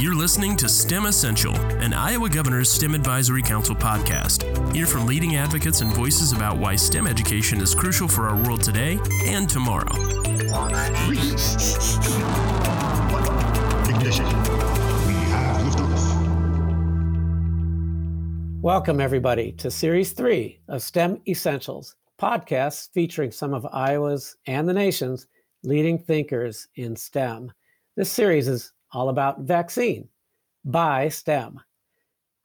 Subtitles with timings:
[0.00, 4.74] You're listening to STEM Essential, an Iowa Governor's STEM Advisory Council podcast.
[4.74, 8.64] Hear from leading advocates and voices about why STEM education is crucial for our world
[8.64, 9.92] today and tomorrow.
[18.60, 24.74] Welcome, everybody, to Series 3 of STEM Essentials, podcasts featuring some of Iowa's and the
[24.74, 25.28] nation's
[25.64, 27.52] leading thinkers in STEM.
[27.96, 30.08] This series is all about vaccine
[30.64, 31.60] by STEM.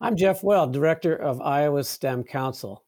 [0.02, 2.84] I'm Jeff Weld, Director of Iowa's STEM Council.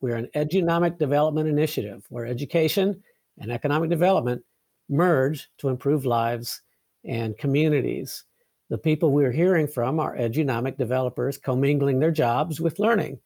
[0.00, 3.02] We're an edunomic development initiative where education
[3.38, 4.42] and economic development
[4.90, 6.60] merge to improve lives
[7.04, 8.24] and communities.
[8.68, 13.20] The people we're hearing from are edunomic developers commingling their jobs with learning.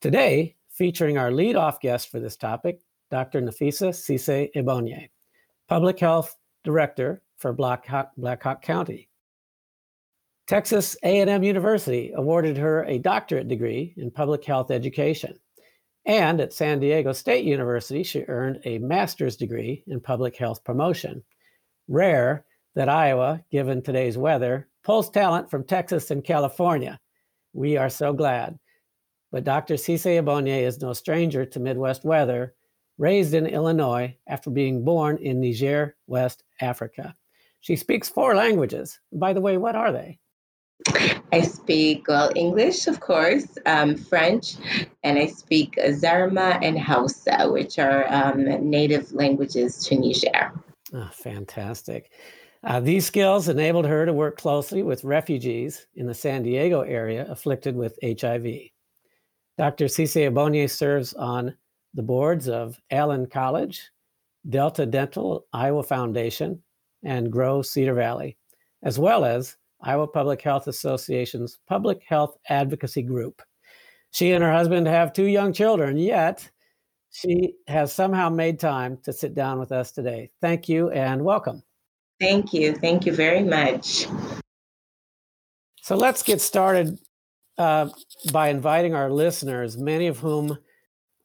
[0.00, 2.80] Today, featuring our lead off guest for this topic,
[3.10, 3.42] Dr.
[3.42, 5.10] Nafissa Cisse Egbuonye,
[5.72, 9.08] Public Health Director for Black Hawk County.
[10.46, 15.38] Texas A&M University awarded her a doctorate degree in public health education.
[16.04, 21.24] And at San Diego State University, she earned a master's degree in public health promotion.
[21.88, 27.00] Rare that Iowa, given today's weather, pulls talent from Texas and California.
[27.54, 28.58] We are so glad.
[29.30, 29.76] But Dr.
[29.76, 32.52] Cisse Egbuonye is no stranger to Midwest weather,
[32.98, 37.14] raised in Illinois after being born in Niger, West Africa.
[37.60, 38.98] She speaks four languages.
[39.12, 40.18] By the way, what are they?
[41.32, 44.56] I speak well English, of course, um, French,
[45.02, 50.52] and I speak Zarma and Hausa, which are um, native languages to Niger.
[50.92, 52.10] Oh, fantastic.
[52.64, 57.26] Uh, these skills enabled her to work closely with refugees in the San Diego area
[57.28, 58.46] afflicted with HIV.
[59.58, 59.86] Dr.
[59.86, 61.54] Cisse Egbuonye serves on
[61.94, 63.90] the boards of Allen College,
[64.48, 66.62] Delta Dental Iowa Foundation,
[67.04, 68.36] and Grow Cedar Valley,
[68.82, 73.42] as well as Iowa Public Health Association's Public Health Advocacy Group.
[74.12, 76.48] She and her husband have two young children, yet
[77.10, 80.30] she has somehow made time to sit down with us today.
[80.40, 81.62] Thank you and welcome.
[82.20, 82.74] Thank you.
[82.74, 84.06] Thank you very much.
[85.82, 86.98] So let's get started
[87.58, 87.88] uh,
[88.32, 90.56] by inviting our listeners, many of whom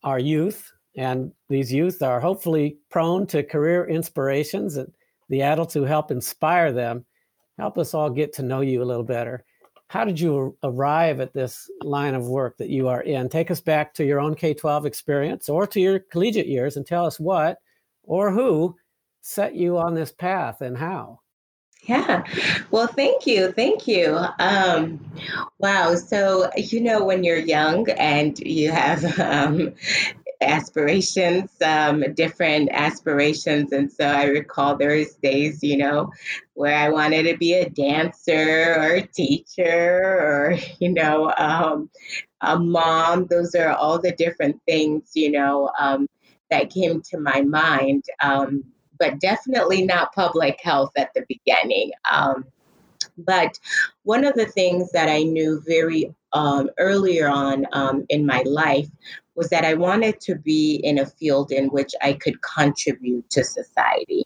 [0.08, 4.90] are youth, and these youth are hopefully prone to career inspirations and
[5.28, 7.06] the adults who help inspire them
[7.58, 9.44] help us all get to know you a little better.
[9.90, 13.28] How did you arrive at this line of work that you are in?
[13.28, 16.86] Take us back to your own K 12 experience or to your collegiate years and
[16.86, 17.58] tell us what
[18.04, 18.74] or who
[19.22, 21.20] set you on this path and how.
[21.88, 22.24] Yeah.
[22.70, 23.52] Well, thank you.
[23.54, 24.18] Thank you.
[24.40, 25.00] Um,
[25.58, 25.96] wow.
[25.96, 29.74] So, you know, when you're young and you have um,
[30.42, 33.72] aspirations, um, different aspirations.
[33.72, 36.12] And so I recall there was days, you know,
[36.56, 39.64] where I wanted to be a dancer or a teacher
[40.20, 41.90] or, you know, um,
[42.42, 43.28] a mom.
[43.28, 46.08] Those are all the different things, you know, um,
[46.50, 48.04] that came to my mind.
[48.22, 48.66] Um,
[49.00, 51.92] but definitely not public health at the beginning.
[52.10, 52.46] Um,
[53.18, 53.58] but
[54.04, 58.88] one of the things that I knew very um, earlier on um, in my life
[59.36, 63.44] was that I wanted to be in a field in which I could contribute to
[63.44, 64.24] society.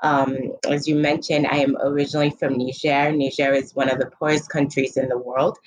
[0.00, 3.12] Um, as you mentioned, I am originally from Niger.
[3.12, 5.58] Niger is one of the poorest countries in the world.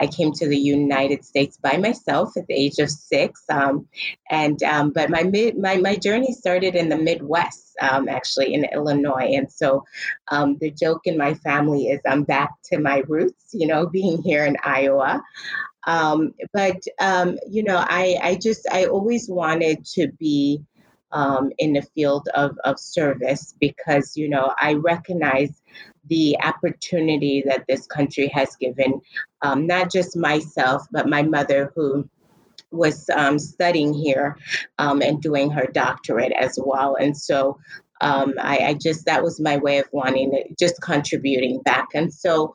[0.00, 3.88] I came to the United States by myself at the age of six, um,
[4.30, 5.22] and um, but my
[5.56, 9.32] my my journey started in the Midwest, um, actually in Illinois.
[9.36, 9.84] And so,
[10.30, 13.50] um, the joke in my family is I'm back to my roots.
[13.52, 15.22] You know, being here in Iowa.
[15.86, 16.82] Um, but
[17.48, 20.62] you know, I I just I always wanted to be
[21.12, 25.62] um, in the field of, of service because, you know, I recognize
[26.08, 29.00] the opportunity that this country has given
[29.42, 32.08] um, not just myself, but my mother, who
[32.70, 34.36] was um, studying here
[34.78, 36.96] um, and doing her doctorate as well.
[36.96, 37.58] And so
[38.00, 41.88] um, I, I, just, that was my way of wanting to just contributing back.
[41.94, 42.54] And so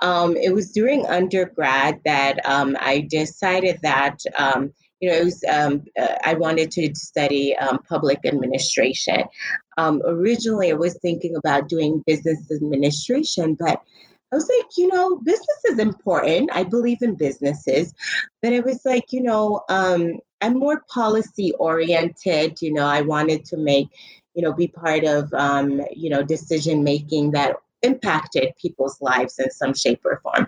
[0.00, 4.72] um, it was during undergrad that um, I decided that um,
[5.02, 9.24] you know, was, um, uh, I wanted to study um, public administration.
[9.76, 13.82] Um, originally, I was thinking about doing business administration, but
[14.30, 16.50] I was like, you know, business is important.
[16.54, 17.92] I believe in businesses,
[18.40, 22.62] but it was like, you know, um, I'm more policy oriented.
[22.62, 23.88] You know, I wanted to make,
[24.34, 29.50] you know, be part of, um, you know, decision making that impacted people's lives in
[29.50, 30.46] some shape or form.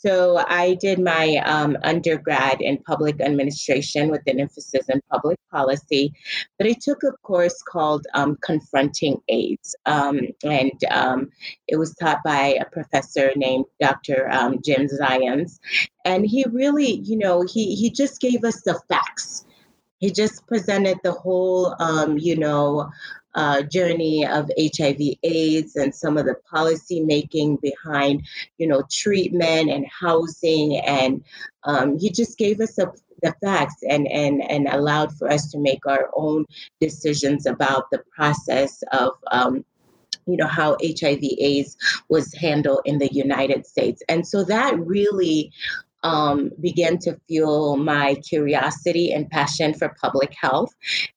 [0.00, 6.14] So I did my um, undergrad in public administration with an emphasis in public policy,
[6.56, 11.30] but I took a course called um, Confronting AIDS, um, and um,
[11.66, 14.30] it was taught by a professor named Dr.
[14.30, 15.58] Um, Jim Zions,
[16.04, 19.44] and he really, you know, he he just gave us the facts.
[19.98, 22.88] He just presented the whole, um, you know,
[23.34, 28.22] uh, journey of HIV/AIDS and some of the policy making behind,
[28.58, 31.24] you know, treatment and housing, and
[31.64, 32.90] um, he just gave us a,
[33.22, 36.46] the facts and and and allowed for us to make our own
[36.80, 39.12] decisions about the process of.
[39.30, 39.64] Um,
[40.26, 41.74] you know how hiv aids
[42.10, 45.50] was handled in the united states and so that really
[46.02, 50.74] um, began to fuel my curiosity and passion for public health.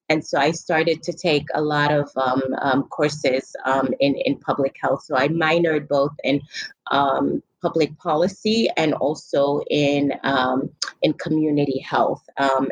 [0.09, 4.37] And so I started to take a lot of um, um, courses um, in, in
[4.39, 5.03] public health.
[5.03, 6.41] So I minored both in
[6.89, 10.69] um, public policy and also in um,
[11.01, 12.23] in community health.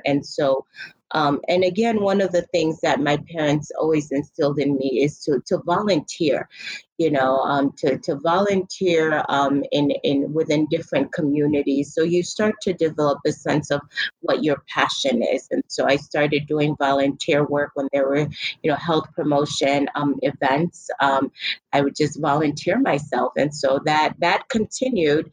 [0.06, 0.66] and so
[1.12, 5.20] um, and again, one of the things that my parents always instilled in me is
[5.24, 6.48] to to volunteer,
[7.00, 11.94] you know, um, to to volunteer um, in in within different communities.
[11.96, 13.80] So you start to develop a sense of
[14.20, 15.48] what your passion is.
[15.50, 18.28] And so I started doing volunteer work when there were,
[18.62, 20.90] you know, health promotion um, events.
[21.00, 21.32] Um,
[21.72, 25.32] I would just volunteer myself, and so that that continued.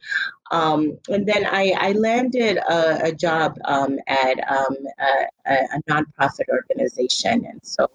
[0.49, 6.47] Um, and then I, I landed a, a job um, at um, a, a, nonprofit
[6.49, 7.45] organization.
[7.45, 7.89] And so,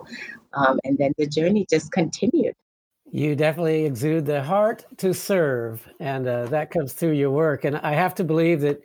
[0.52, 2.54] um, and then the journey just continued.
[3.14, 7.64] You definitely exude the heart to serve, and uh, that comes through your work.
[7.64, 8.80] And I have to believe that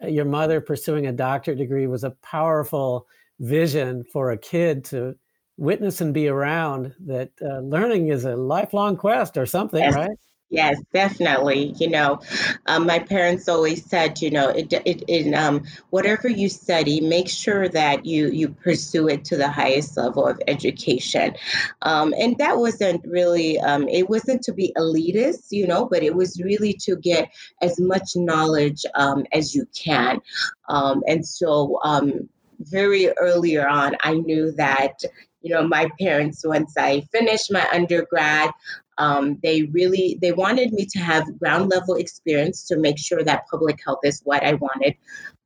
[0.00, 3.08] uh, your mother pursuing a doctorate degree was a powerful
[3.40, 5.16] vision for a kid to
[5.56, 9.94] witness and be around that uh, learning is a lifelong quest or something, yes.
[9.94, 10.16] right?
[10.48, 11.74] Yes, definitely.
[11.76, 12.20] You know,
[12.66, 17.28] um, my parents always said, you know, it, it, it, um, whatever you study, make
[17.28, 21.34] sure that you you pursue it to the highest level of education.
[21.82, 26.14] Um, and that wasn't really, um, it wasn't to be elitist, you know, but it
[26.14, 27.28] was really to get
[27.60, 30.20] as much knowledge um, as you can.
[30.68, 31.80] Um, and so,
[32.60, 35.00] very earlier on, I knew that
[35.42, 38.50] you know my parents once i finished my undergrad
[38.98, 43.46] um, they really they wanted me to have ground level experience to make sure that
[43.50, 44.94] public health is what I wanted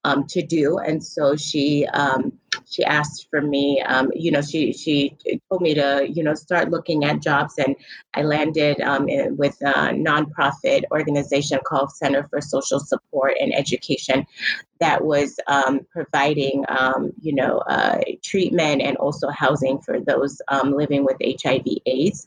[0.05, 2.32] um, to do, and so she um,
[2.67, 3.82] she asked for me.
[3.82, 5.17] Um, you know, she she
[5.49, 7.76] told me to you know start looking at jobs, and
[8.14, 14.26] I landed um, in, with a nonprofit organization called Center for Social Support and Education
[14.81, 20.73] that was um, providing, um, you know, uh, treatment and also housing for those um,
[20.73, 22.27] living with HIV/AIDS,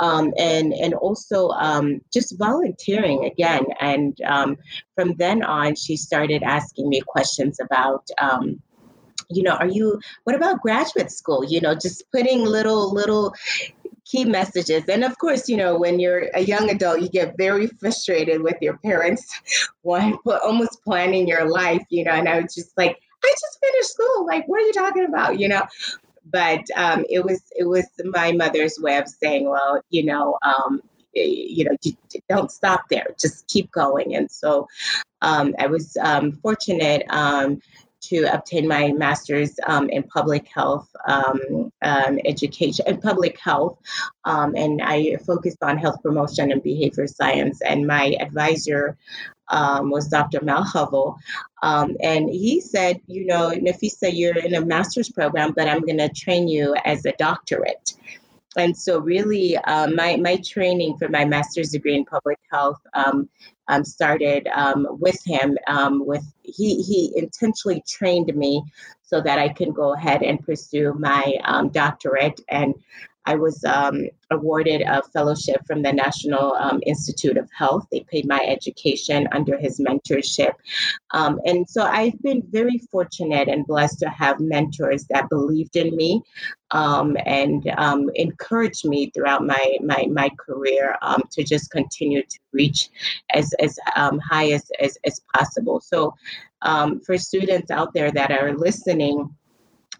[0.00, 3.64] um, and and also um, just volunteering again.
[3.80, 4.56] And um,
[4.94, 8.08] from then on, she started asking me questions about
[9.30, 13.34] you know are you what about graduate school you know just putting little little
[14.08, 14.84] key messages.
[14.88, 18.56] And of course, you know, when you're a young adult, you get very frustrated with
[18.60, 19.28] your parents,
[19.84, 22.12] almost planning your life, you know.
[22.12, 24.26] And I was just like, I just finished school.
[24.26, 25.38] Like, what are you talking about?
[25.38, 25.62] You know.
[26.30, 30.82] But um, it was it was my mother's way of saying, well, you know, um,
[31.14, 31.76] you know,
[32.28, 34.14] don't stop there, just keep going.
[34.14, 34.68] And so
[35.22, 37.60] um, I was um, fortunate um,
[38.00, 43.78] to obtain my master's um, in public health um, um, education and public health.
[44.24, 47.60] Um, and I focused on health promotion and behavior science.
[47.62, 48.96] And my advisor
[49.48, 50.40] um, was Dr.
[50.42, 51.16] Mel Hovell.
[51.62, 55.98] Um, and he said, you know, Nafissa, you're in a master's program, but I'm going
[55.98, 57.94] to train you as a doctorate.
[58.56, 63.28] And so, really, uh, my, my training for my master's degree in public health um,
[63.68, 65.56] um, started um, with him.
[65.66, 68.62] Um, with he he intentionally trained me
[69.02, 72.40] so that I can go ahead and pursue my um, doctorate.
[72.48, 72.74] And
[73.28, 77.86] I was um, awarded a fellowship from the National um, Institute of Health.
[77.92, 80.52] They paid my education under his mentorship.
[81.10, 85.94] Um, and so I've been very fortunate and blessed to have mentors that believed in
[85.94, 86.22] me
[86.70, 92.38] um, and um, encouraged me throughout my, my, my career um, to just continue to
[92.52, 92.88] reach
[93.34, 95.80] as, as high as, as, as possible.
[95.80, 96.14] So
[97.04, 99.36] for students out there that are listening,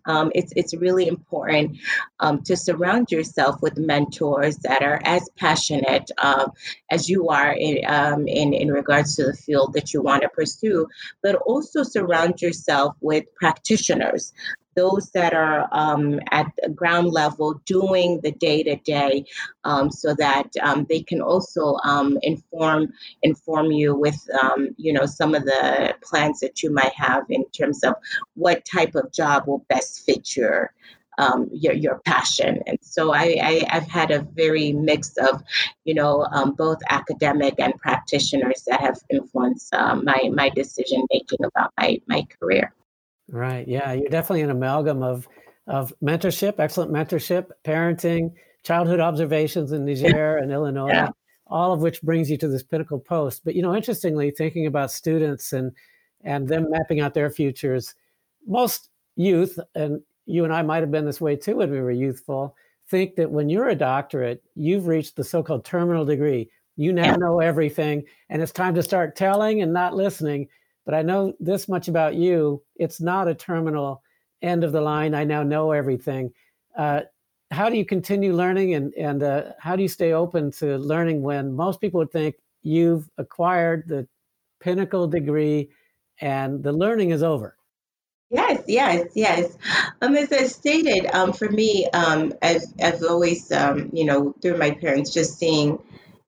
[0.08, 1.78] um, it's it's really important
[2.18, 6.50] um, to surround yourself with mentors that are as passionate um,
[6.90, 10.28] as you are in, um, in in regards to the field that you want to
[10.30, 10.88] pursue,
[11.22, 14.32] but also surround yourself with practitioners
[14.80, 19.24] those that are um, at the ground level doing the day to day,
[19.90, 22.80] so that um, they can also um, inform
[23.22, 27.44] inform you with um, you know some of the plans that you might have in
[27.50, 27.94] terms of
[28.34, 30.72] what type of job will best fit your
[31.18, 32.62] um, your your passion.
[32.66, 35.42] And so I, I have had a very mix of,
[35.84, 41.44] you know, um, both academic and practitioners that have influenced um, my my decision making
[41.44, 42.72] about my my career.
[43.28, 43.66] Right.
[43.68, 45.28] Yeah, you're definitely an amalgam of
[45.66, 48.32] of mentorship, excellent mentorship, parenting,
[48.64, 50.88] childhood observations in Niger and Illinois.
[50.88, 51.08] Yeah.
[51.46, 53.42] All of which brings you to this pinnacle post.
[53.44, 55.72] But you know, interestingly, thinking about students and
[56.24, 57.94] and them mapping out their futures,
[58.46, 61.90] most youth and you and I might have been this way too when we were
[61.90, 62.54] youthful,
[62.88, 66.50] think that when you're a doctorate, you've reached the so called terminal degree.
[66.76, 67.16] You now yeah.
[67.16, 70.48] know everything, and it's time to start telling and not listening.
[70.88, 74.02] But I know this much about you it's not a terminal
[74.40, 75.14] end of the line.
[75.14, 76.32] I now know everything.
[76.74, 77.02] Uh,
[77.50, 81.20] how do you continue learning and, and uh, how do you stay open to learning
[81.20, 84.08] when most people would think you've acquired the
[84.60, 85.68] pinnacle degree
[86.22, 87.58] and the learning is over?
[88.30, 89.58] Yes, yes, yes.
[90.00, 94.56] Um, as I stated, um, for me, um, I've, I've always, um, you know, through
[94.56, 95.78] my parents, just seeing,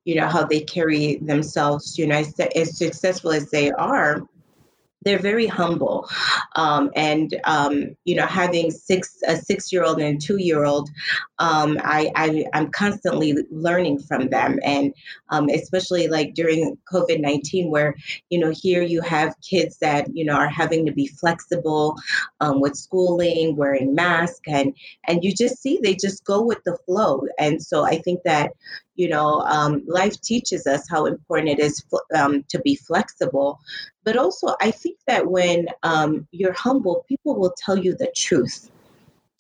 [0.05, 4.27] you know, how they carry themselves, you know, as, as successful as they are,
[5.03, 6.09] they're very humble.
[6.57, 10.65] Um, and um, you know having six a six year old and a two year
[10.65, 10.91] old
[11.39, 14.59] um, I, I am constantly learning from them.
[14.63, 14.95] And
[15.31, 17.95] um, especially like during covid-19 where
[18.29, 21.97] you know here you have kids that you know are having to be flexible
[22.41, 24.75] um, with schooling wearing masks and
[25.07, 27.23] and you just see they just go with the flow.
[27.39, 28.53] And so i think that
[29.01, 31.83] you know, um, life teaches us how important it is
[32.15, 33.59] um, to be flexible.
[34.05, 38.71] But also, I think that when um, you're humble, people will tell you the truth.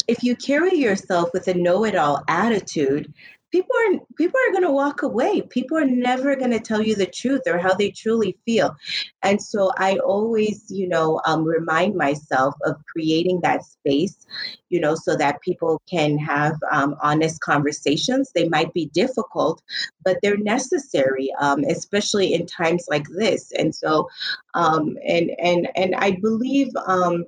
[0.09, 3.13] If you carry yourself with a know it all attitude,
[3.51, 5.43] people are people are going to walk away.
[5.43, 8.77] People are never going to tell you the truth or how they truly feel.
[9.23, 14.27] And so i always you know um, remind myself of creating that space
[14.69, 18.33] you know so that people can have um, honest conversations.
[18.33, 19.63] They might be difficult
[20.05, 23.53] but they're necessary um, especially in times like this.
[23.53, 24.09] And so
[24.55, 27.25] um, and and and i believe um,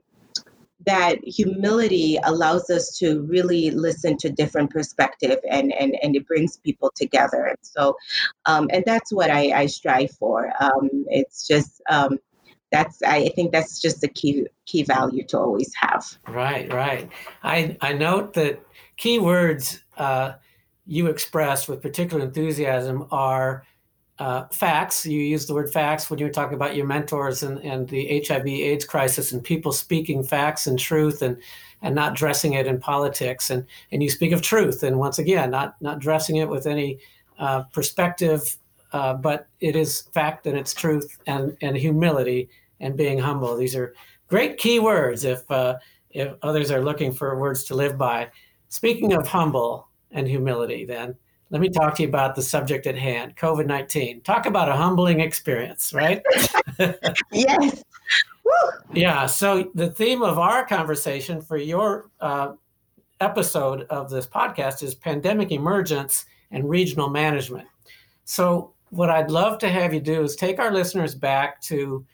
[0.87, 6.57] that humility allows us to really listen to different perspective and and, and it brings
[6.59, 7.45] people together.
[7.45, 7.97] And so
[8.47, 10.53] um, and that's what I, I strive for.
[10.61, 12.19] Um, it's just um,
[12.71, 16.05] that's I think that's just the key key value to always have.
[16.27, 17.09] Right right.
[17.43, 18.61] I I note that
[18.97, 20.33] key words uh,
[20.87, 23.65] you express with particular enthusiasm are
[24.23, 25.05] uh, facts.
[25.05, 28.23] You used the word facts when you were talking about your mentors and, and the
[28.25, 31.37] HIV AIDS crisis and people speaking facts and truth and
[31.85, 33.51] and not dressing it in politics.
[33.51, 37.01] And and you speak of truth and once again, not not dressing it with any
[37.41, 38.59] uh, perspective,
[38.93, 42.49] uh, but it is fact and it's truth and and humility
[42.79, 43.57] and being humble.
[43.57, 43.93] These are
[44.29, 45.79] great key words if uh,
[46.11, 48.31] if others are looking for words to live by.
[48.69, 51.17] Speaking of humble and humility, then
[51.53, 54.23] let me talk to you about the subject at hand COVID 19.
[54.23, 56.23] Talk about a humbling experience, right?
[57.33, 57.85] yes.
[58.95, 59.27] Yeah.
[59.27, 62.55] So, the theme of our conversation for your uh,
[63.21, 67.69] episode of this podcast is pandemic emergence and regional management.
[68.25, 72.05] So, what I'd love to have you do is take our listeners back to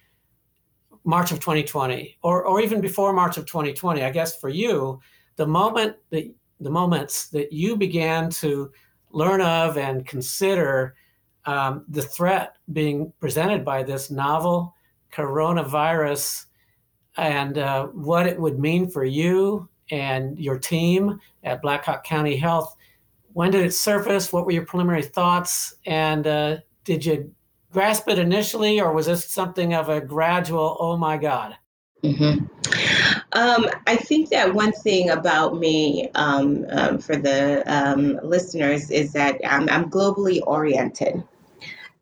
[1.04, 4.02] March of 2020, or, or even before March of 2020.
[4.02, 5.00] I guess for you,
[5.36, 6.28] the moment that
[6.60, 8.72] the moments that you began to
[9.10, 10.94] learn of and consider
[11.44, 14.74] um, the threat being presented by this novel
[15.12, 16.46] coronavirus
[17.16, 22.36] and uh, what it would mean for you and your team at Black Hawk County
[22.36, 22.76] Health.
[23.32, 24.32] When did it surface?
[24.32, 25.74] What were your preliminary thoughts?
[25.86, 27.32] And uh, did you
[27.72, 31.56] grasp it initially, or was this something of a gradual, oh my God?
[32.04, 32.44] Mm-hmm.
[33.32, 39.12] Um, I think that one thing about me um, um, for the um, listeners is
[39.14, 41.22] that I'm, I'm, globally oriented.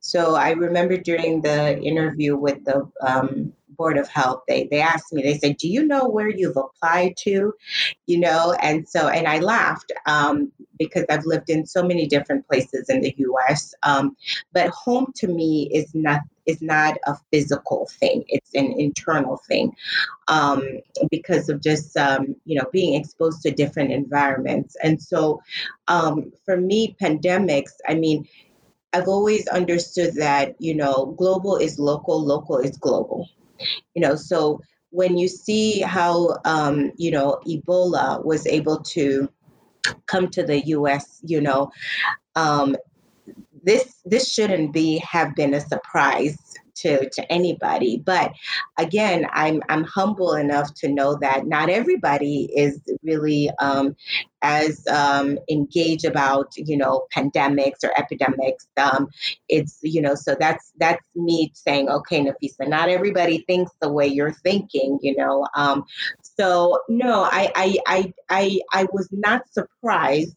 [0.00, 5.12] So I remember during the interview with the um, Board of Health, they, they asked
[5.12, 7.54] me, they said, Do you know where you've applied to?
[8.06, 12.46] You know, and so, and I laughed um, because I've lived in so many different
[12.46, 13.74] places in the US.
[14.52, 19.74] But home to me is not is not a physical thing; it's an internal thing,
[20.28, 20.62] um,
[21.10, 24.76] because of just um, you know being exposed to different environments.
[24.82, 25.42] And so,
[25.88, 27.72] um, for me, pandemics.
[27.88, 28.26] I mean,
[28.92, 33.28] I've always understood that you know global is local, local is global.
[33.94, 34.60] You know, so
[34.90, 39.28] when you see how um, you know Ebola was able to
[40.06, 41.70] come to the U.S., you know,
[42.34, 42.76] um,
[43.66, 46.38] this this shouldn't be have been a surprise
[46.76, 48.02] to to anybody.
[48.04, 48.32] But
[48.78, 53.96] again, I'm I'm humble enough to know that not everybody is really um,
[54.42, 58.68] as um, engaged about you know pandemics or epidemics.
[58.76, 59.08] Um,
[59.48, 64.06] it's you know so that's that's me saying okay, Nafissa, not everybody thinks the way
[64.06, 64.98] you're thinking.
[65.02, 65.84] You know, um,
[66.22, 70.36] so no, I I I I, I was not surprised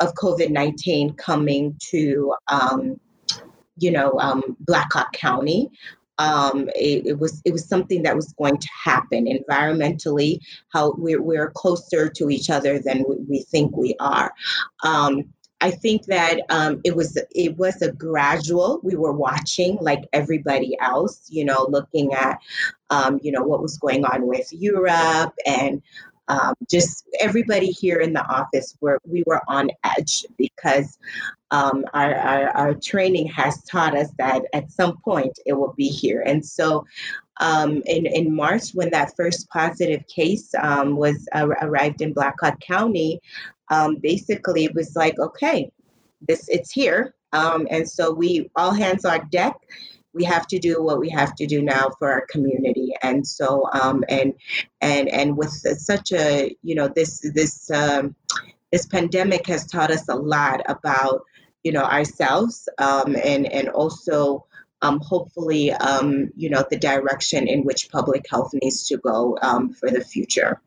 [0.00, 3.00] of COVID nineteen coming to um,
[3.78, 5.70] you know, um, Black Hawk County.
[6.18, 10.38] Um, it, it, was it was something that was going to happen environmentally.
[10.68, 14.32] How we're we're closer to each other than we, we think we are.
[14.84, 15.24] Um,
[15.60, 18.80] I think that um, it was it was a gradual.
[18.82, 22.38] We were watching like everybody else, you know, looking at
[22.90, 25.82] um, you know what was going on with Europe and
[26.32, 30.98] um, just everybody here in the office were we were on edge because
[31.50, 35.88] um, our, our, our, training has taught us that at some point it will be
[35.88, 36.22] here.
[36.24, 36.86] And so
[37.40, 42.36] um, in, in March, when that first positive case um, was uh, arrived in Black
[42.40, 43.20] Hawk County,
[43.70, 45.70] um, basically it was like, okay,
[46.26, 47.14] this it's here.
[47.34, 49.56] Um, and so we all hands on deck
[50.14, 52.94] we have to do what we have to do now for our community.
[53.02, 54.34] And so um, and
[54.80, 58.14] and and with such a you know this this um,
[58.70, 61.24] this pandemic has taught us a lot about
[61.62, 64.46] you know ourselves um, and and also
[64.82, 69.72] um, hopefully um, you know the direction in which public health needs to go um,
[69.72, 70.60] for the future.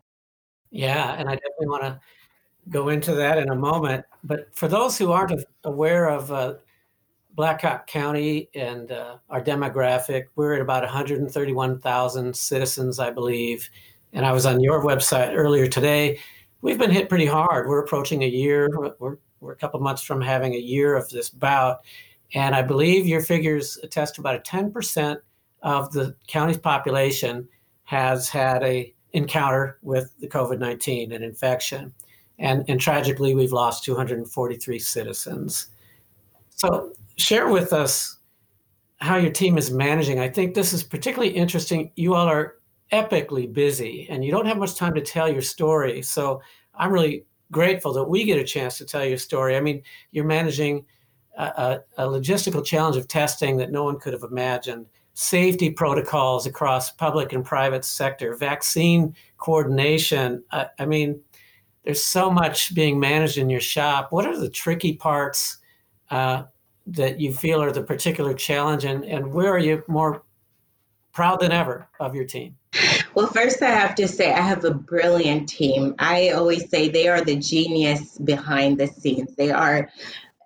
[0.71, 1.99] Yeah and i definitely want to
[2.69, 4.05] go into that in a moment.
[4.23, 6.55] But for those who aren't aware of uh,
[7.35, 13.69] Black Hawk County and uh, our demographic, we're at about 131,000 citizens, I believe.
[14.13, 16.19] And I was on your website earlier today.
[16.61, 17.67] We've been hit pretty hard.
[17.67, 18.69] We're approaching a year.
[18.99, 21.83] We're, we're a couple months from having a year of this bout.
[22.33, 25.17] And I believe your figures attest to about a 10%
[25.61, 27.49] of the county's population
[27.83, 31.93] has had a encounter with the COVID-19, an infection.
[32.39, 35.67] And, and tragically, we've lost 243 citizens.
[36.49, 38.17] So share with us
[38.97, 40.19] how your team is managing.
[40.19, 41.91] I think this is particularly interesting.
[41.95, 42.57] You all are
[42.91, 46.01] epically busy and you don't have much time to tell your story.
[46.01, 46.41] So
[46.75, 49.55] I'm really grateful that we get a chance to tell your story.
[49.55, 50.85] I mean, you're managing
[51.37, 56.91] a, a, logistical challenge of testing that no one could have imagined, safety protocols across
[56.91, 60.43] public and private sector, vaccine coordination.
[60.51, 61.19] I, I mean,
[61.83, 64.11] there's so much being managed in your shop.
[64.11, 65.57] What are the tricky parts?
[66.09, 66.43] Uh,
[66.87, 70.23] that you feel are the particular challenge and, and where are you more
[71.13, 72.55] proud than ever of your team?
[73.15, 75.95] Well, first, I have to say, I have a brilliant team.
[75.99, 79.33] I always say they are the genius behind the scenes.
[79.35, 79.89] They are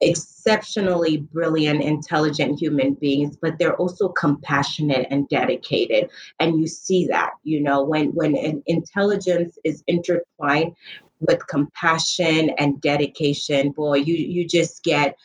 [0.02, 6.10] exceptionally brilliant, intelligent human beings, but they're also compassionate and dedicated.
[6.39, 10.75] And you see that, you know, when, when intelligence is intertwined
[11.19, 15.17] with compassion and dedication, boy, you, you just get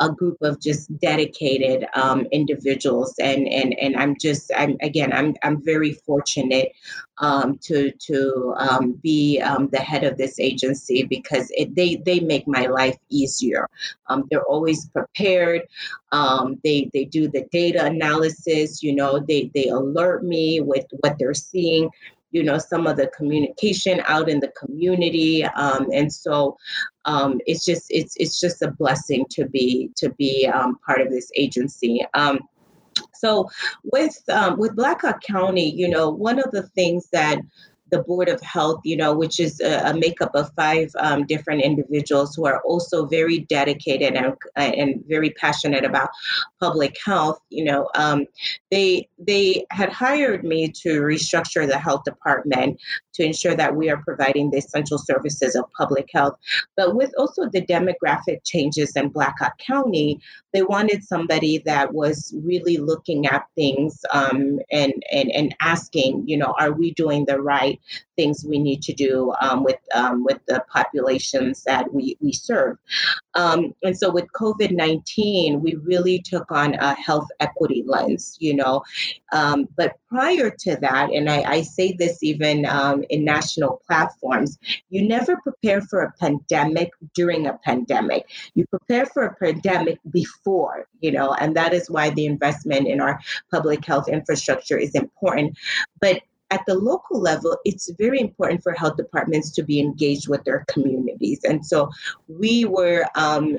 [0.00, 5.34] a group of just dedicated um, individuals and and and I'm just I'm again I'm
[5.42, 6.72] I'm very fortunate
[7.18, 12.20] um, to to um, be um, the head of this agency because it, they they
[12.20, 13.68] make my life easier.
[14.08, 15.62] Um, they're always prepared.
[16.12, 18.82] Um, they they do the data analysis.
[18.82, 21.90] You know they they alert me with what they're seeing
[22.30, 26.56] you know some of the communication out in the community um, and so
[27.04, 31.10] um, it's just it's it's just a blessing to be to be um, part of
[31.10, 32.04] this agency.
[32.14, 32.40] Um,
[33.14, 33.48] so
[33.84, 37.38] with um, with blackhawk county you know one of the things that
[37.90, 41.62] the Board of Health, you know, which is a, a makeup of five um, different
[41.62, 46.10] individuals who are also very dedicated and, and very passionate about
[46.60, 47.40] public health.
[47.50, 48.26] You know, um,
[48.70, 52.80] they they had hired me to restructure the health department
[53.14, 56.34] to ensure that we are providing the essential services of public health.
[56.76, 60.20] But with also the demographic changes in Black Hawk County,
[60.52, 66.36] they wanted somebody that was really looking at things um, and, and and asking, you
[66.36, 67.79] know, are we doing the right
[68.16, 72.76] things we need to do um, with um, with the populations that we we serve?
[73.34, 78.54] Um, and so with COVID nineteen, we really took on a health equity lens, you
[78.54, 78.82] know.
[79.32, 84.58] Um, but prior to that, and I, I say this even um, in national platforms,
[84.88, 88.28] you never prepare for a pandemic during a pandemic.
[88.54, 93.00] You prepare for a pandemic before, you know, and that is why the investment in
[93.00, 95.56] our public health infrastructure is important.
[96.00, 100.42] But at the local level, it's very important for health departments to be engaged with
[100.44, 101.40] their communities.
[101.44, 101.90] And so
[102.28, 103.56] we were, um,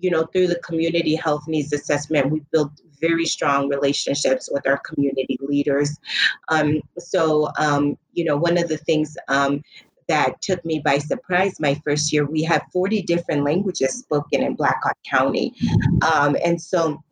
[0.00, 4.78] you know, through the community health needs assessment, we built very strong relationships with our
[4.78, 5.98] community leaders.
[6.48, 9.62] Um, so, um, you know, one of the things um,
[10.08, 14.54] that took me by surprise my first year, we had 40 different languages spoken in
[14.54, 15.54] Black Hawk County.
[16.02, 17.02] Um, and so,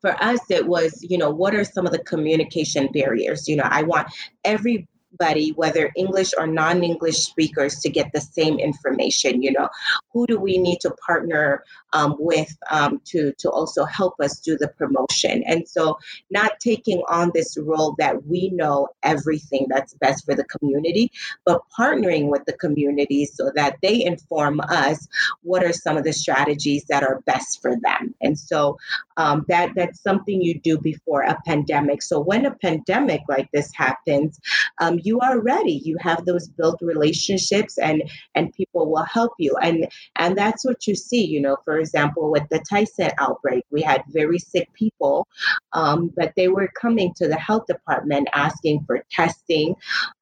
[0.00, 3.48] for us, it was, you know, what are some of the communication barriers?
[3.48, 4.08] You know, I want
[4.44, 9.42] every everybody, whether English or non English speakers, to get the same information.
[9.42, 9.68] You know,
[10.12, 14.56] who do we need to partner um, with um, to, to also help us do
[14.56, 15.42] the promotion?
[15.46, 15.98] And so,
[16.30, 21.10] not taking on this role that we know everything that's best for the community,
[21.44, 25.08] but partnering with the community so that they inform us
[25.42, 28.14] what are some of the strategies that are best for them.
[28.20, 28.78] And so,
[29.16, 32.02] um, that that's something you do before a pandemic.
[32.02, 34.40] So when a pandemic like this happens,
[34.80, 35.80] um, you are ready.
[35.84, 38.02] You have those built relationships, and
[38.34, 39.56] and people will help you.
[39.62, 41.24] And and that's what you see.
[41.24, 45.26] You know, for example, with the Tyson outbreak, we had very sick people,
[45.72, 49.74] um, but they were coming to the health department asking for testing,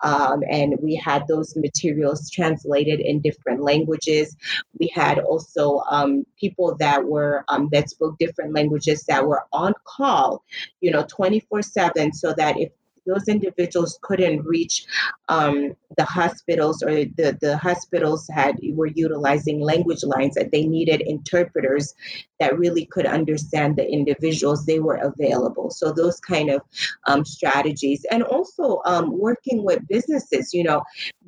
[0.03, 4.37] um, and we had those materials translated in different languages.
[4.79, 9.75] We had also um, people that were um, that spoke different languages that were on
[9.85, 10.45] call,
[10.81, 12.71] you know, 24 7, so that if
[13.07, 14.87] those individuals couldn't reach
[15.29, 21.01] um, the hospitals or the, the hospitals had were utilizing language lines that they needed
[21.01, 21.95] interpreters
[22.41, 25.71] that really could understand the individuals they were available.
[25.71, 26.63] So those kind of
[27.07, 28.05] um, strategies.
[28.11, 30.83] And also um, working with businesses you know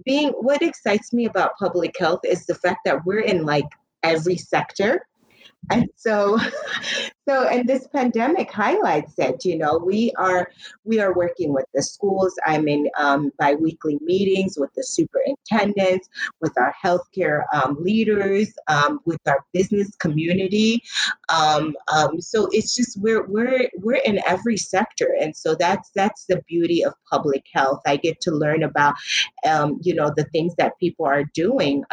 [0.05, 3.67] being what excites me about public health is the fact that we're in like
[4.03, 5.07] every sector
[5.71, 6.39] and so
[7.29, 10.51] so and this pandemic highlights it you know we are
[10.85, 16.09] we are working with the schools i'm in um, biweekly meetings with the superintendents
[16.41, 20.83] with our healthcare um, leaders um, with our business community.
[21.29, 25.17] Um, um, so it's just we're we're we're in every sector.
[25.21, 27.81] And so that's that's the beauty of public health.
[27.87, 28.95] I get to learn about
[29.47, 31.85] um, you know the things that people are doing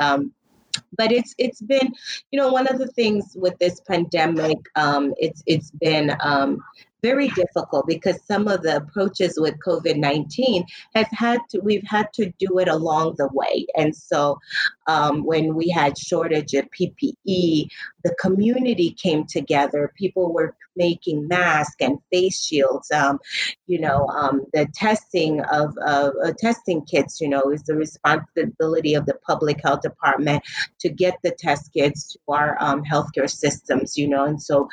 [0.97, 1.91] but it's it's been
[2.31, 6.59] you know one of the things with this pandemic um, it's it's been um,
[7.05, 12.31] very difficult because some of the approaches with COVID-19 has had to we've had to
[12.39, 13.67] do it along the way.
[13.77, 14.39] And so
[14.87, 17.67] um, when we had shortage of PPE,
[18.03, 19.93] the community came together.
[19.95, 22.91] People were making masks and face shields.
[22.91, 23.19] Um,
[23.67, 28.93] you know, um, the testing of uh, uh, testing kits, you know, is the responsibility
[28.93, 30.43] of the public health department
[30.79, 34.67] to get the test kits to our um, healthcare systems, you know, and so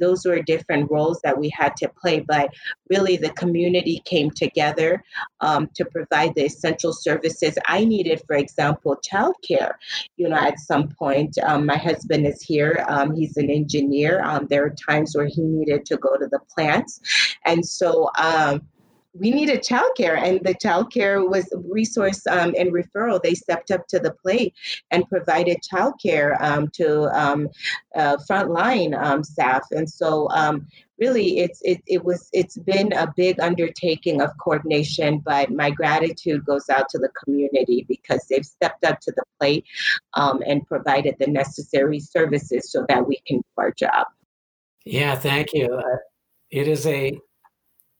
[0.00, 2.20] those were different roles that we had to play.
[2.20, 2.54] But
[2.90, 5.02] really, the community came together
[5.40, 7.58] um, to provide the essential services.
[7.66, 9.72] I needed, for example, childcare.
[10.16, 12.84] You know, at some point, um, my husband is here.
[12.88, 14.22] Um, he's an engineer.
[14.48, 17.00] There are times where he needed to go to the plants.
[17.44, 18.62] And so, um,
[19.14, 23.22] we needed childcare, and the childcare was resource um, and referral.
[23.22, 24.54] They stepped up to the plate
[24.90, 27.48] and provided childcare um, to um,
[27.94, 30.66] uh, frontline um, staff, and so um,
[30.98, 35.18] really, it's it, it was it's been a big undertaking of coordination.
[35.18, 39.64] But my gratitude goes out to the community because they've stepped up to the plate
[40.14, 44.06] um, and provided the necessary services so that we can do our job.
[44.88, 45.66] Yeah, thank you.
[45.66, 45.96] Uh,
[46.50, 47.12] it is a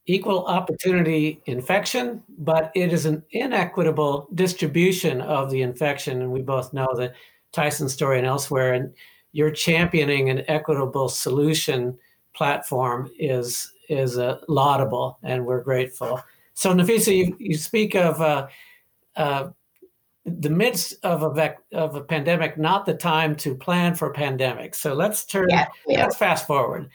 [0.06, 6.22] equal opportunity infection, but it is an inequitable distribution of the infection.
[6.22, 7.12] And we both know the
[7.52, 8.74] Tyson story and elsewhere.
[8.74, 8.94] And
[9.32, 11.98] you're championing an equitable solution
[12.34, 16.22] platform is is uh, laudable, and we're grateful.
[16.54, 18.48] So, Nafissa, you, you speak of uh,
[19.16, 19.50] uh,
[20.38, 24.74] the midst of a of a pandemic, not the time to plan for a pandemic.
[24.74, 25.48] So let's turn.
[25.50, 26.04] Yeah, yeah.
[26.04, 26.90] Let's fast forward.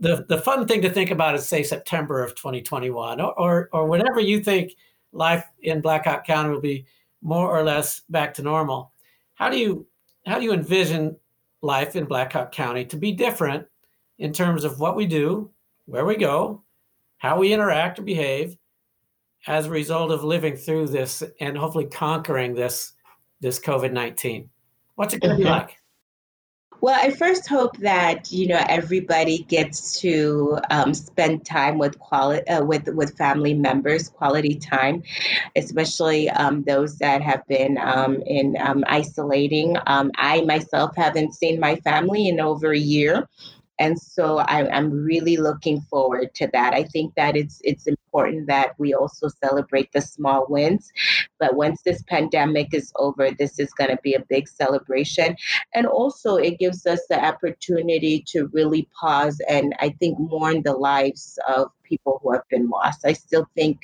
[0.00, 3.86] The the fun thing to think about is say September of 2021, or or, or
[3.86, 4.76] whenever you think
[5.12, 6.86] life in Black Hawk County will be
[7.20, 8.92] more or less back to normal.
[9.34, 9.86] How do you
[10.26, 11.16] how do you envision
[11.62, 13.66] life in Black Hawk County to be different
[14.18, 15.50] in terms of what we do,
[15.86, 16.62] where we go,
[17.18, 18.56] how we interact or behave,
[19.46, 22.92] as a result of living through this and hopefully conquering this
[23.40, 24.50] this COVID nineteen?
[24.94, 25.78] What's it going to be like?
[26.82, 32.44] Well, I first hope that you know everybody gets to um, spend time with quality
[32.48, 35.04] uh, with with family members, quality time,
[35.54, 39.76] especially um, those that have been um, in um, isolating.
[39.86, 43.28] Um, I myself haven't seen my family in over a year,
[43.78, 46.74] and so I, am really looking forward to that.
[46.74, 50.92] I think that it's it's important that we also celebrate the small wins.
[51.42, 55.36] But once this pandemic is over, this is going to be a big celebration.
[55.74, 60.74] And also, it gives us the opportunity to really pause and I think mourn the
[60.74, 63.04] lives of people who have been lost.
[63.04, 63.80] I still think,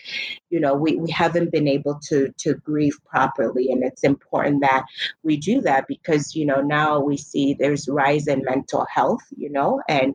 [0.50, 3.70] you know, we, we haven't been able to to grieve properly.
[3.72, 4.84] And it's important that
[5.22, 9.50] we do that because, you know, now we see there's rise in mental health, you
[9.50, 10.14] know, and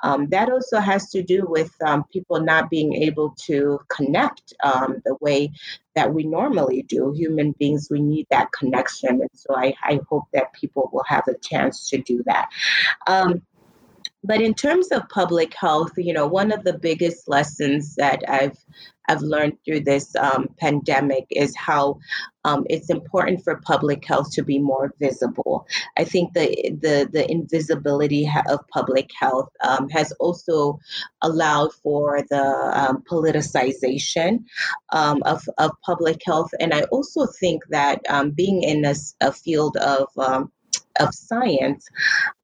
[0.00, 5.02] um, that also has to do with um, people not being able to connect um,
[5.04, 5.50] the way
[5.94, 7.12] that we normally do.
[7.12, 9.20] Human beings, we need that connection.
[9.20, 12.48] And so I, I hope that people will have a chance to do that.
[13.06, 13.42] Um,
[14.22, 18.56] but in terms of public health, you know, one of the biggest lessons that I've
[19.08, 21.98] I've learned through this um, pandemic is how
[22.44, 25.66] um, it's important for public health to be more visible.
[25.96, 26.48] I think the
[26.80, 30.78] the the invisibility of public health um, has also
[31.22, 34.44] allowed for the um, politicization
[34.92, 39.32] um, of of public health, and I also think that um, being in a, a
[39.32, 40.08] field of
[41.00, 41.88] of science,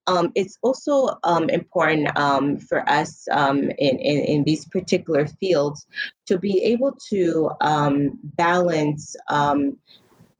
[0.07, 5.87] um, it's also um, important um, for us um, in, in, in, these particular fields
[6.27, 9.77] to be able to um, balance um,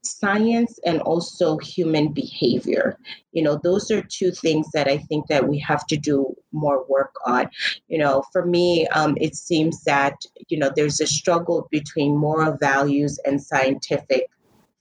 [0.03, 2.97] science and also human behavior.
[3.33, 6.85] You know those are two things that i think that we have to do more
[6.87, 7.49] work on.
[7.87, 10.15] You know for me it seems that
[10.47, 14.27] you know there's a struggle between moral values and scientific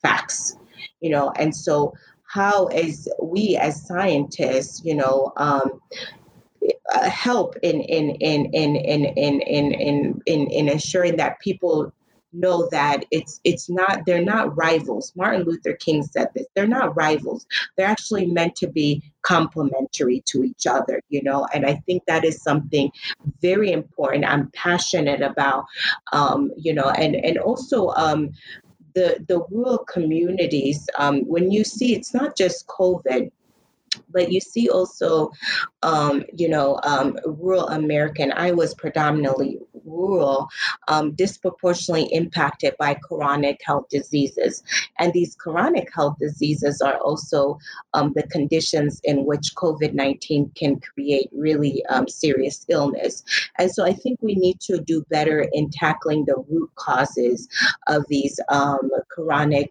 [0.02, 0.56] facts.
[1.00, 1.92] You know and so
[2.30, 5.80] how as we as scientists you know um,
[6.94, 11.92] uh, help in in in in in in in in in, in ensuring that people
[12.32, 15.12] know that it's it's not they're not rivals.
[15.16, 17.46] Martin luther king said this they're not rivals.
[17.76, 21.46] They're actually meant to be complementary to each other you know?
[21.52, 22.90] And i think that is something
[23.42, 25.64] very important i'm passionate about
[26.12, 26.88] um, you know?
[26.88, 28.30] And and also um,
[28.94, 33.30] the, the rural communities, um, when you see it's not just COVID,
[34.10, 35.30] but you see also,
[35.82, 38.32] um, you know, um, rural American.
[38.32, 39.58] I was predominantly
[39.90, 40.48] rural,
[40.92, 44.62] um, disproportionately impacted by chronic health diseases,
[44.98, 47.58] and these chronic health diseases are also
[47.94, 53.22] um, the conditions in which COVID nineteen can create really um, serious illness.
[53.58, 57.48] And so I think we need to do better in tackling the root causes
[57.86, 59.70] of these um, chronic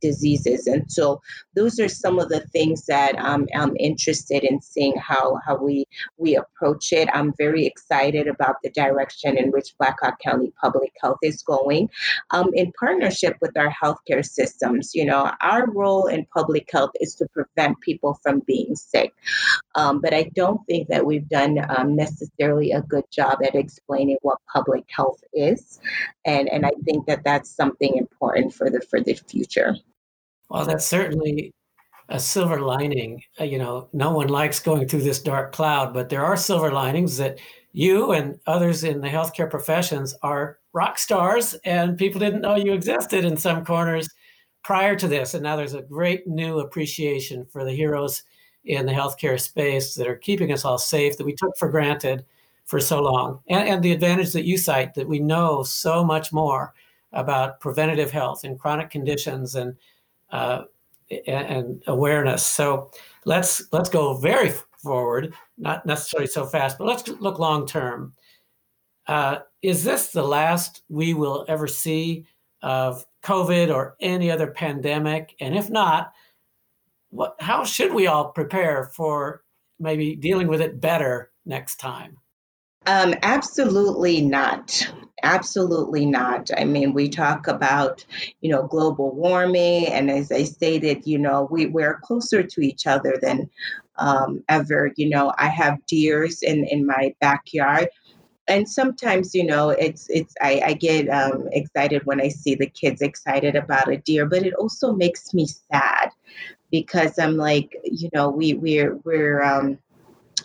[0.00, 0.66] diseases.
[0.66, 1.20] And so
[1.54, 5.84] those are some of the things that um, I'm interested in seeing how how we
[6.16, 7.08] we approach it.
[7.12, 11.88] I'm very excited about the direction in which Black Hawk County Public Health is going,
[12.30, 14.94] um, in partnership with our healthcare systems.
[14.94, 19.12] You know, our role in public health is to prevent people from being sick,
[19.74, 24.18] um, but I don't think that we've done um, necessarily a good job at explaining
[24.22, 25.80] what public health is,
[26.24, 29.76] and and I think that that's something important for the for the future.
[30.48, 31.54] Well, that's certainly
[32.10, 33.22] a silver lining.
[33.40, 36.72] Uh, you know, no one likes going through this dark cloud, but there are silver
[36.72, 37.38] linings that
[37.72, 42.72] you and others in the healthcare professions are rock stars, and people didn't know you
[42.72, 44.08] existed in some corners
[44.62, 45.34] prior to this.
[45.34, 48.22] And now there's a great new appreciation for the heroes
[48.64, 52.24] in the healthcare space that are keeping us all safe that we took for granted
[52.66, 53.40] for so long.
[53.48, 56.74] And, and the advantage that you cite that we know so much more
[57.12, 59.76] about preventative health and chronic conditions and
[60.30, 60.62] uh,
[61.26, 62.46] and awareness.
[62.46, 62.90] So
[63.24, 64.52] let's let's go very
[64.82, 68.14] forward, not necessarily so fast, but let's look long term.
[69.06, 72.26] Uh, is this the last we will ever see
[72.62, 75.34] of COVID or any other pandemic?
[75.40, 76.12] And if not,
[77.10, 79.42] what how should we all prepare for
[79.78, 82.18] maybe dealing with it better next time?
[82.86, 84.90] Um, absolutely not.
[85.22, 86.48] Absolutely not.
[86.56, 88.06] I mean, we talk about,
[88.40, 92.86] you know, global warming, and as I stated, you know, we, we're closer to each
[92.86, 93.50] other than
[94.00, 94.90] um, ever.
[94.96, 97.88] You know, I have deers in, in my backyard.
[98.48, 102.66] And sometimes, you know, it's it's I, I get um, excited when I see the
[102.66, 106.10] kids excited about a deer, but it also makes me sad
[106.72, 109.78] because I'm like, you know, we we're we're um,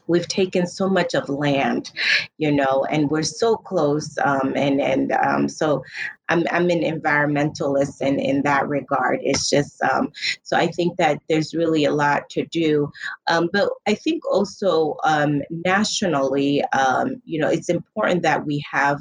[0.08, 1.92] we've taken so much of land,
[2.38, 4.18] you know, and we're so close.
[4.24, 5.84] Um, and and um, so
[6.30, 9.20] I'm, I'm an environmentalist in, in that regard.
[9.22, 10.12] It's just, um,
[10.44, 12.92] so I think that there's really a lot to do.
[13.28, 19.00] Um, but I think also um, nationally, um, you know, it's important that we have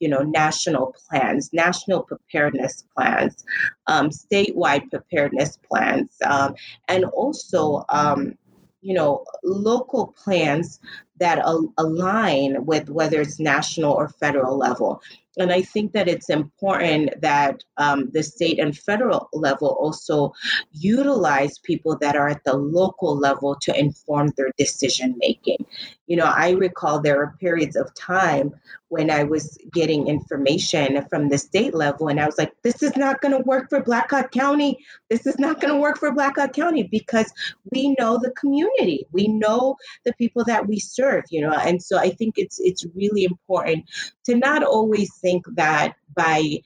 [0.00, 3.44] you know national plans national preparedness plans
[3.88, 6.54] um, statewide preparedness plans um,
[6.86, 8.38] and also um,
[8.80, 10.80] you know, local plans
[11.18, 15.02] that al- align with whether it's national or federal level.
[15.38, 20.32] and I think that it's important that um, the state and federal level also
[20.72, 25.64] utilize people that are at the local level to inform their decision making.
[26.08, 28.52] You know, I recall there are periods of time
[28.88, 32.96] when I was getting information from the state level, and I was like, this is
[32.96, 34.78] not going to work for Black Hawk County.
[35.10, 37.32] This is not going to work for Black Hawk County because
[37.72, 41.98] we know the community, we know the people that we serve, you know, and so
[41.98, 43.84] I think it's it's really important
[44.24, 46.58] to not always think that by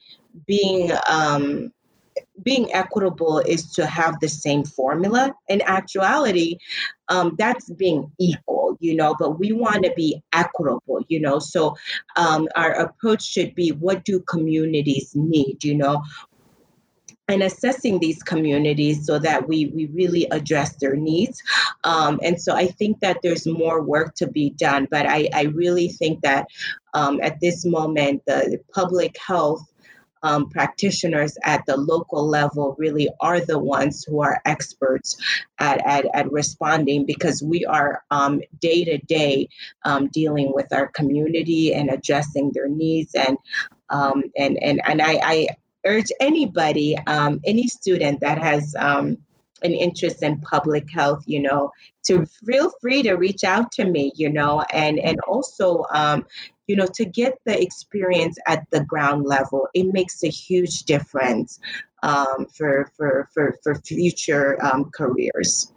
[0.47, 1.71] being um,
[2.41, 5.35] being equitable is to have the same formula.
[5.49, 6.57] In actuality,
[7.09, 11.39] um, that's being equal, you know, but we want to be equitable, you know.
[11.39, 11.75] So
[12.15, 16.01] um, our approach should be what do communities need, you know?
[17.29, 21.41] And assessing these communities so that we, we really address their needs.
[21.85, 25.43] Um, and so I think that there's more work to be done, but I, I
[25.43, 26.47] really think that
[26.93, 29.61] um, at this moment, the public health
[30.23, 35.17] um, practitioners at the local level really are the ones who are experts
[35.59, 38.01] at, at, at responding because we are
[38.59, 39.47] day to day
[40.11, 43.37] dealing with our community and addressing their needs and
[43.89, 45.47] um, and and and I, I
[45.85, 49.17] urge anybody, um, any student that has um,
[49.61, 51.71] an interest in public health, you know,
[52.05, 56.25] to feel free to reach out to me, you know, and and also, um,
[56.67, 61.59] you know, to get the experience at the ground level, it makes a huge difference
[62.03, 65.71] um, for, for, for, for future um, careers.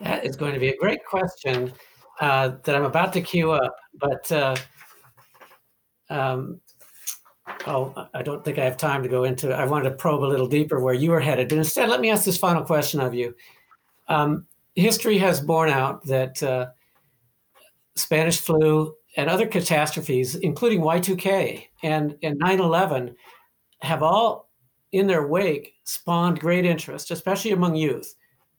[0.00, 1.72] That is going to be a great question
[2.20, 4.56] uh, that I'm about to queue up, but uh,
[6.10, 6.60] um,
[7.66, 9.50] oh, I don't think I have time to go into.
[9.50, 9.54] it.
[9.54, 12.10] I wanted to probe a little deeper where you were headed, but instead, let me
[12.10, 13.34] ask this final question of you.
[14.08, 16.68] Um, history has borne out that uh,
[17.96, 23.16] Spanish flu and other catastrophes, including Y2K and, and 9 11,
[23.82, 24.48] have all
[24.92, 28.14] in their wake spawned great interest, especially among youth,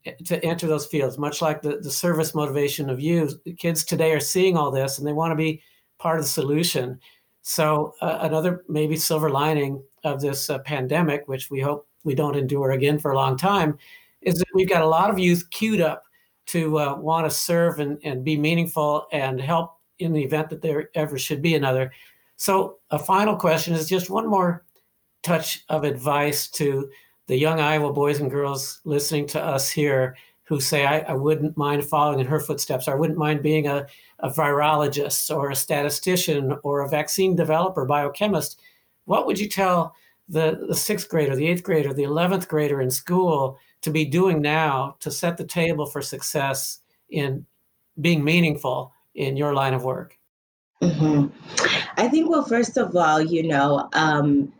[0.05, 3.39] eh, to enter those fields, much like the, the service motivation of youth.
[3.57, 5.61] Kids today are seeing all this and they want to be
[5.97, 6.99] part of the solution.
[7.41, 12.35] So, uh, another maybe silver lining of this uh, pandemic, which we hope we don't
[12.35, 13.77] endure again for a long time,
[14.21, 16.03] is that we've got a lot of youth queued up
[16.47, 20.61] to uh, want to serve and, and be meaningful and help in the event that
[20.61, 21.91] there ever should be another.
[22.37, 24.63] So, a final question is just one more
[25.23, 26.89] touch of advice to
[27.27, 31.57] the young Iowa boys and girls listening to us here who say, I, I wouldn't
[31.57, 32.87] mind following in her footsteps.
[32.87, 33.85] or I wouldn't mind being a,
[34.19, 38.59] a virologist or a statistician or a vaccine developer, biochemist.
[39.05, 39.93] What would you tell
[40.27, 44.41] the, the sixth grader, the eighth grader, the 11th grader in school to be doing
[44.41, 47.45] now to set the table for success in
[48.01, 50.17] being meaningful in your line of work?
[50.81, 51.27] Mm-hmm.
[51.97, 54.51] I think well, first of all, you know, um,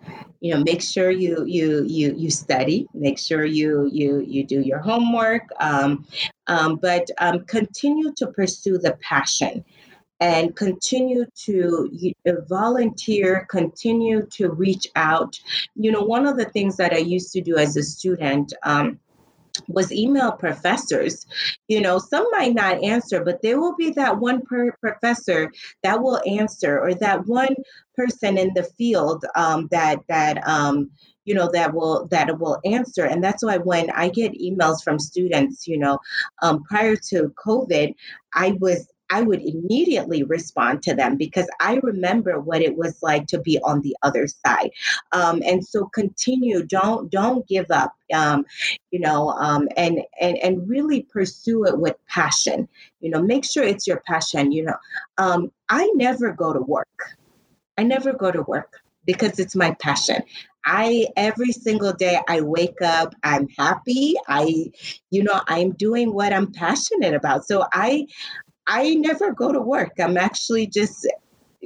[0.41, 2.87] you know, make sure you you you you study.
[2.93, 5.43] Make sure you you you do your homework.
[5.59, 6.05] Um,
[6.47, 9.63] um, but um, continue to pursue the passion
[10.19, 11.89] and continue to
[12.49, 15.39] volunteer, continue to reach out.
[15.75, 18.99] You know, one of the things that I used to do as a student, um,
[19.67, 21.25] was email professors.
[21.67, 25.51] You know, some might not answer, but there will be that one per professor
[25.83, 27.55] that will answer, or that one
[27.95, 30.89] person in the field um, that that um,
[31.25, 33.05] you know that will that will answer.
[33.05, 35.99] And that's why when I get emails from students, you know,
[36.41, 37.93] um, prior to COVID,
[38.33, 43.27] I was I would immediately respond to them because I remember what it was like
[43.27, 44.71] to be on the other side.
[45.11, 48.45] Um, and so continue, don't don't give up, um,
[48.91, 52.67] you know, um, and and and really pursue it with passion.
[53.01, 54.51] You know, make sure it's your passion.
[54.51, 54.77] You know,
[55.17, 56.87] um, I never go to work.
[57.77, 60.21] I never go to work because it's my passion.
[60.65, 64.15] I every single day I wake up, I'm happy.
[64.27, 64.71] I,
[65.09, 67.47] you know, I'm doing what I'm passionate about.
[67.47, 68.07] So I
[68.69, 69.93] I never go to work.
[69.99, 71.08] I'm actually just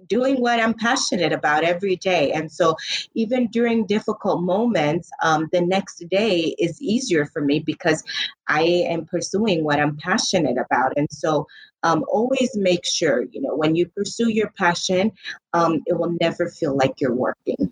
[0.07, 2.31] doing what I'm passionate about every day.
[2.31, 2.75] And so,
[3.13, 8.03] even during difficult moments, um, the next day is easier for me because
[8.47, 10.93] I am pursuing what I'm passionate about.
[10.95, 11.45] And so,
[11.83, 15.11] um, always make sure, you know, when you pursue your passion,
[15.53, 17.71] um, it will never feel like you're working.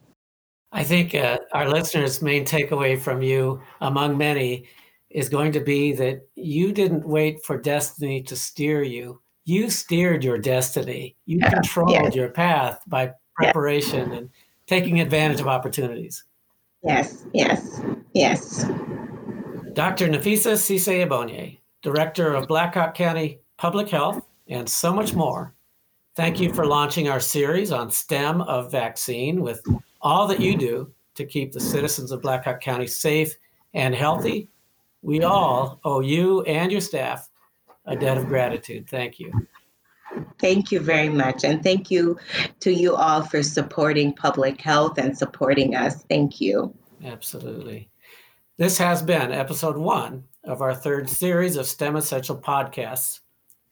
[0.74, 4.68] I think uh, our listeners' main takeaway from you, among many,
[5.10, 9.22] is going to be that you didn't wait for destiny to steer you.
[9.46, 11.16] You steered your destiny.
[11.26, 12.10] You yeah, controlled yeah.
[12.10, 14.30] your path by preparation and
[14.68, 16.24] taking advantage of opportunities.
[16.84, 17.82] Yes, yes,
[18.14, 18.66] yes.
[19.74, 20.08] Dr.
[20.08, 25.54] Nafissa Cisse Director of Black Hawk County Public Health, and so much more.
[26.16, 29.64] Thank you for launching our series on STEM of vaccine with
[30.02, 33.36] all that you do to keep the citizens of Black Hawk County safe
[33.74, 34.50] and healthy.
[35.02, 37.30] We all owe you and your staff
[37.86, 38.88] a debt of gratitude.
[38.90, 39.32] Thank you.
[40.40, 41.44] Thank you very much.
[41.44, 42.18] And thank you
[42.60, 46.04] to you all for supporting public health and supporting us.
[46.04, 46.74] Thank you.
[47.04, 47.90] Absolutely.
[48.58, 53.22] This has been episode one of our third series of STEM Essential podcasts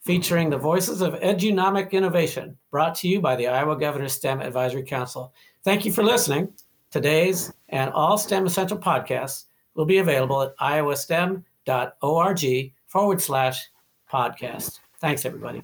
[0.01, 4.83] featuring the voices of edunomic innovation brought to you by the Iowa Governor's STEM Advisory
[4.83, 5.33] Council.
[5.63, 6.53] Thank you for listening.
[6.89, 9.45] Today's and all STEM Essential podcasts
[9.75, 11.43] will be available at iowastem.org
[12.87, 13.69] forward slash
[14.11, 14.79] podcast.
[14.99, 15.63] Thanks, everybody.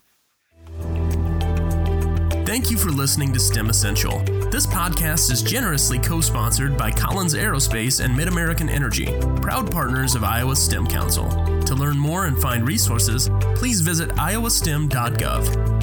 [2.45, 4.19] Thank you for listening to STEM Essential.
[4.49, 9.07] This podcast is generously co sponsored by Collins Aerospace and Mid American Energy,
[9.41, 11.27] proud partners of Iowa STEM Council.
[11.61, 15.74] To learn more and find resources, please visit iowastem.gov.